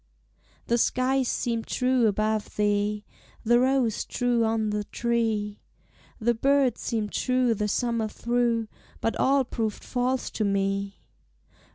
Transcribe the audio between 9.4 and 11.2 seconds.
proved false to me.